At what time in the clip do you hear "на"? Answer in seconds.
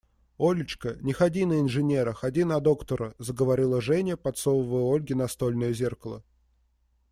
1.45-1.59, 2.43-2.59